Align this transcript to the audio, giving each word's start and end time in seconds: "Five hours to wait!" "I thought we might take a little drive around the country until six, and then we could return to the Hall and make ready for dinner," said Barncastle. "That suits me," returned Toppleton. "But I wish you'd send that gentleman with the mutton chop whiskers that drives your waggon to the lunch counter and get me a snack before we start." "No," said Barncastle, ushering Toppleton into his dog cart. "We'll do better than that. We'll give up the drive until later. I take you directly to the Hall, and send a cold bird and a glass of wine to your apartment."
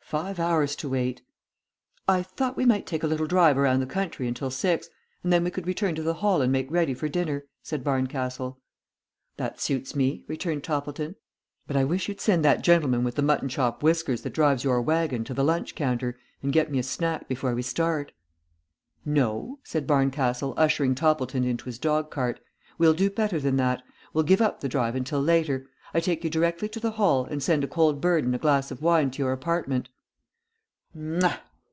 "Five 0.00 0.40
hours 0.40 0.74
to 0.76 0.88
wait!" 0.88 1.22
"I 2.08 2.24
thought 2.24 2.56
we 2.56 2.64
might 2.64 2.84
take 2.84 3.04
a 3.04 3.06
little 3.06 3.28
drive 3.28 3.56
around 3.56 3.78
the 3.78 3.86
country 3.86 4.26
until 4.26 4.50
six, 4.50 4.88
and 5.22 5.32
then 5.32 5.44
we 5.44 5.52
could 5.52 5.68
return 5.68 5.94
to 5.94 6.02
the 6.02 6.14
Hall 6.14 6.42
and 6.42 6.50
make 6.50 6.68
ready 6.68 6.94
for 6.94 7.08
dinner," 7.08 7.44
said 7.62 7.84
Barncastle. 7.84 8.58
"That 9.36 9.60
suits 9.60 9.94
me," 9.94 10.24
returned 10.26 10.64
Toppleton. 10.64 11.14
"But 11.68 11.76
I 11.76 11.84
wish 11.84 12.08
you'd 12.08 12.20
send 12.20 12.44
that 12.44 12.60
gentleman 12.62 13.04
with 13.04 13.14
the 13.14 13.22
mutton 13.22 13.48
chop 13.48 13.84
whiskers 13.84 14.22
that 14.22 14.32
drives 14.32 14.64
your 14.64 14.82
waggon 14.82 15.22
to 15.26 15.32
the 15.32 15.44
lunch 15.44 15.76
counter 15.76 16.18
and 16.42 16.52
get 16.52 16.72
me 16.72 16.80
a 16.80 16.82
snack 16.82 17.28
before 17.28 17.54
we 17.54 17.62
start." 17.62 18.10
"No," 19.04 19.60
said 19.62 19.86
Barncastle, 19.86 20.54
ushering 20.56 20.96
Toppleton 20.96 21.44
into 21.44 21.66
his 21.66 21.78
dog 21.78 22.10
cart. 22.10 22.40
"We'll 22.78 22.94
do 22.94 23.10
better 23.10 23.38
than 23.38 23.58
that. 23.58 23.84
We'll 24.12 24.24
give 24.24 24.42
up 24.42 24.58
the 24.58 24.68
drive 24.68 24.96
until 24.96 25.20
later. 25.22 25.68
I 25.94 26.00
take 26.00 26.24
you 26.24 26.30
directly 26.30 26.68
to 26.70 26.80
the 26.80 26.90
Hall, 26.98 27.26
and 27.26 27.40
send 27.40 27.62
a 27.62 27.68
cold 27.68 28.00
bird 28.00 28.24
and 28.24 28.34
a 28.34 28.38
glass 28.38 28.72
of 28.72 28.82
wine 28.82 29.12
to 29.12 29.22
your 29.22 29.30
apartment." 29.30 29.88